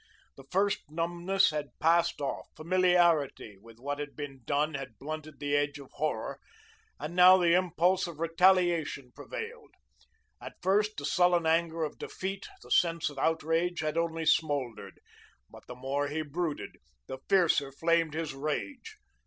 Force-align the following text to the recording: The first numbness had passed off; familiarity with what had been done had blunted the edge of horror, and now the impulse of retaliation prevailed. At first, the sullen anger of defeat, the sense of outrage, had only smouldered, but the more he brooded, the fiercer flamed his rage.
The 0.35 0.45
first 0.49 0.79
numbness 0.89 1.51
had 1.51 1.77
passed 1.77 2.21
off; 2.21 2.47
familiarity 2.55 3.59
with 3.59 3.77
what 3.77 3.99
had 3.99 4.15
been 4.15 4.41
done 4.45 4.73
had 4.73 4.97
blunted 4.97 5.39
the 5.39 5.55
edge 5.55 5.77
of 5.77 5.91
horror, 5.91 6.39
and 6.99 7.15
now 7.15 7.37
the 7.37 7.53
impulse 7.53 8.07
of 8.07 8.19
retaliation 8.19 9.11
prevailed. 9.13 9.69
At 10.41 10.55
first, 10.63 10.97
the 10.97 11.05
sullen 11.05 11.45
anger 11.45 11.83
of 11.83 11.99
defeat, 11.99 12.47
the 12.63 12.71
sense 12.71 13.11
of 13.11 13.19
outrage, 13.19 13.81
had 13.81 13.95
only 13.95 14.25
smouldered, 14.25 14.99
but 15.51 15.67
the 15.67 15.75
more 15.75 16.07
he 16.07 16.23
brooded, 16.23 16.77
the 17.05 17.19
fiercer 17.29 17.71
flamed 17.71 18.15
his 18.15 18.33
rage. 18.33 18.97